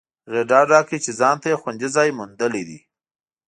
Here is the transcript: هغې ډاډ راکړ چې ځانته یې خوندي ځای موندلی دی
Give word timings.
هغې 0.27 0.41
ډاډ 0.49 0.67
راکړ 0.73 0.95
چې 1.05 1.11
ځانته 1.21 1.45
یې 1.51 1.59
خوندي 1.61 1.89
ځای 1.95 2.09
موندلی 2.17 2.63
دی 2.69 2.79